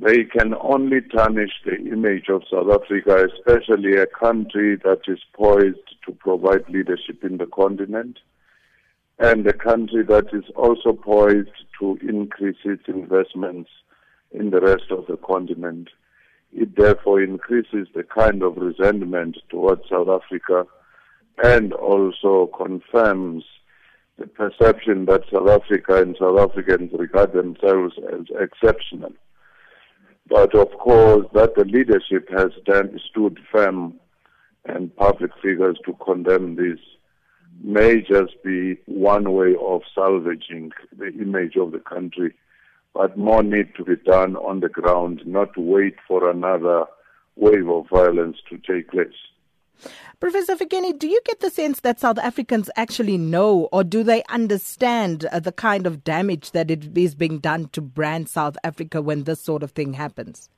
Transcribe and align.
they 0.00 0.24
can 0.24 0.54
only 0.62 1.02
tarnish 1.02 1.52
the 1.64 1.76
image 1.76 2.28
of 2.30 2.42
South 2.50 2.68
Africa, 2.70 3.26
especially 3.36 3.96
a 3.96 4.06
country 4.06 4.76
that 4.76 5.02
is 5.06 5.18
poised 5.34 5.76
to 6.06 6.12
provide 6.12 6.68
leadership 6.70 7.22
in 7.22 7.36
the 7.36 7.46
continent 7.46 8.18
and 9.18 9.46
a 9.46 9.52
country 9.52 10.02
that 10.02 10.28
is 10.32 10.44
also 10.56 10.94
poised 10.94 11.50
to 11.78 11.98
increase 12.00 12.56
its 12.64 12.84
investments 12.88 13.68
in 14.32 14.48
the 14.48 14.60
rest 14.60 14.90
of 14.90 15.06
the 15.06 15.18
continent. 15.18 15.88
It 16.52 16.74
therefore 16.76 17.22
increases 17.22 17.86
the 17.94 18.02
kind 18.02 18.42
of 18.42 18.56
resentment 18.56 19.36
towards 19.50 19.82
South 19.90 20.08
Africa 20.08 20.66
and 21.44 21.74
also 21.74 22.50
confirms 22.56 23.44
the 24.18 24.26
perception 24.26 25.04
that 25.06 25.24
South 25.30 25.48
Africa 25.48 26.00
and 26.00 26.16
South 26.18 26.38
Africans 26.38 26.90
regard 26.98 27.34
themselves 27.34 27.94
as 28.10 28.26
exceptional. 28.40 29.12
But 30.30 30.54
of 30.54 30.70
course, 30.78 31.26
that 31.34 31.56
the 31.56 31.64
leadership 31.64 32.28
has 32.30 32.52
stood 33.10 33.40
firm 33.50 33.94
and 34.64 34.94
public 34.94 35.32
figures 35.42 35.76
to 35.84 35.92
condemn 35.94 36.54
this 36.54 36.78
may 37.62 38.00
just 38.00 38.40
be 38.44 38.76
one 38.86 39.32
way 39.32 39.56
of 39.60 39.82
salvaging 39.92 40.70
the 40.96 41.08
image 41.08 41.56
of 41.56 41.72
the 41.72 41.80
country, 41.80 42.32
but 42.94 43.18
more 43.18 43.42
need 43.42 43.74
to 43.74 43.84
be 43.84 43.96
done 43.96 44.36
on 44.36 44.60
the 44.60 44.68
ground, 44.68 45.20
not 45.26 45.52
to 45.54 45.60
wait 45.60 45.96
for 46.06 46.30
another 46.30 46.84
wave 47.34 47.68
of 47.68 47.88
violence 47.88 48.38
to 48.48 48.56
take 48.58 48.90
place. 48.90 49.08
Professor 50.20 50.54
Fikeni, 50.56 50.98
do 50.98 51.08
you 51.08 51.20
get 51.24 51.40
the 51.40 51.50
sense 51.50 51.80
that 51.80 51.98
South 52.00 52.18
Africans 52.18 52.68
actually 52.76 53.16
know 53.16 53.68
or 53.72 53.82
do 53.82 54.02
they 54.02 54.22
understand 54.28 55.24
uh, 55.26 55.40
the 55.40 55.52
kind 55.52 55.86
of 55.86 56.04
damage 56.04 56.50
that 56.50 56.70
it 56.70 56.96
is 56.96 57.14
being 57.14 57.38
done 57.38 57.68
to 57.68 57.80
brand 57.80 58.28
South 58.28 58.56
Africa 58.62 59.00
when 59.00 59.24
this 59.24 59.40
sort 59.40 59.62
of 59.62 59.70
thing 59.72 59.94
happens? 59.94 60.50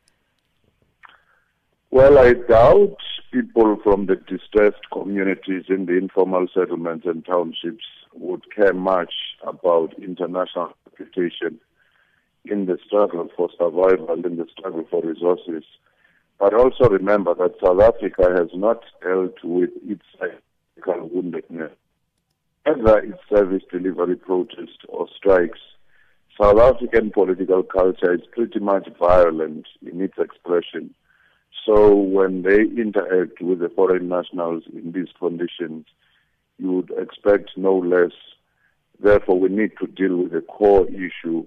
Well, 1.90 2.18
I 2.18 2.32
doubt 2.32 2.96
people 3.32 3.78
from 3.84 4.06
the 4.06 4.16
distressed 4.16 4.90
communities 4.92 5.64
in 5.68 5.86
the 5.86 5.96
informal 5.96 6.46
settlements 6.52 7.06
and 7.06 7.24
townships 7.24 7.84
would 8.14 8.42
care 8.54 8.74
much 8.74 9.12
about 9.46 9.94
international 10.02 10.72
reputation 10.86 11.60
in 12.44 12.66
the 12.66 12.78
struggle 12.86 13.28
for 13.36 13.48
survival, 13.58 14.24
in 14.24 14.36
the 14.36 14.46
struggle 14.56 14.84
for 14.90 15.02
resources. 15.02 15.64
But 16.38 16.54
also 16.54 16.88
remember 16.88 17.34
that 17.34 17.54
South 17.64 17.80
Africa 17.80 18.32
has 18.36 18.48
not 18.54 18.82
dealt 19.02 19.36
with 19.44 19.70
its 19.86 20.02
psychological 20.12 21.08
woundedness. 21.10 21.70
Whether 22.64 22.98
it's 22.98 23.18
service 23.28 23.62
delivery 23.70 24.16
protests 24.16 24.84
or 24.88 25.08
strikes, 25.16 25.60
South 26.40 26.58
African 26.58 27.10
political 27.10 27.62
culture 27.62 28.14
is 28.14 28.22
pretty 28.32 28.58
much 28.58 28.88
violent 28.98 29.66
in 29.84 30.00
its 30.00 30.18
expression. 30.18 30.94
So 31.66 31.94
when 31.94 32.42
they 32.42 32.62
interact 32.62 33.40
with 33.40 33.60
the 33.60 33.68
foreign 33.68 34.08
nationals 34.08 34.64
in 34.72 34.92
these 34.92 35.12
conditions, 35.18 35.86
you 36.58 36.72
would 36.72 36.90
expect 36.98 37.50
no 37.56 37.76
less. 37.76 38.12
Therefore, 38.98 39.38
we 39.38 39.48
need 39.48 39.72
to 39.80 39.86
deal 39.86 40.16
with 40.16 40.32
the 40.32 40.40
core 40.40 40.88
issue 40.88 41.46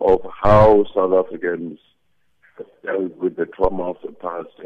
of 0.00 0.20
how 0.42 0.84
South 0.94 1.12
Africans 1.12 1.78
dealt 2.84 3.16
with 3.16 3.36
the 3.36 3.46
trauma 3.46 3.90
of 3.90 3.96
the 4.04 4.12
past 4.12 4.58